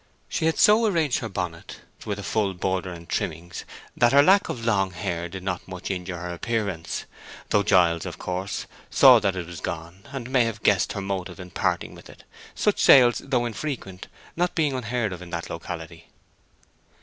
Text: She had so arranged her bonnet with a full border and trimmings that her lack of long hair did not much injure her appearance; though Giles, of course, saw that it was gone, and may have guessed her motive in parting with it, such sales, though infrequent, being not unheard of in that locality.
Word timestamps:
She 0.27 0.45
had 0.47 0.57
so 0.57 0.87
arranged 0.87 1.19
her 1.19 1.29
bonnet 1.29 1.81
with 2.07 2.17
a 2.17 2.23
full 2.23 2.55
border 2.55 2.91
and 2.91 3.07
trimmings 3.07 3.65
that 3.95 4.13
her 4.13 4.23
lack 4.23 4.49
of 4.49 4.65
long 4.65 4.89
hair 4.93 5.29
did 5.29 5.43
not 5.43 5.67
much 5.67 5.91
injure 5.91 6.17
her 6.17 6.33
appearance; 6.33 7.05
though 7.51 7.61
Giles, 7.61 8.07
of 8.07 8.17
course, 8.17 8.65
saw 8.89 9.19
that 9.19 9.35
it 9.35 9.45
was 9.45 9.61
gone, 9.61 10.07
and 10.11 10.31
may 10.31 10.43
have 10.45 10.63
guessed 10.63 10.93
her 10.93 11.01
motive 11.01 11.39
in 11.39 11.51
parting 11.51 11.93
with 11.93 12.09
it, 12.09 12.23
such 12.55 12.79
sales, 12.81 13.19
though 13.23 13.45
infrequent, 13.45 14.07
being 14.55 14.71
not 14.73 14.81
unheard 14.85 15.13
of 15.13 15.21
in 15.21 15.29
that 15.29 15.51
locality. 15.51 16.07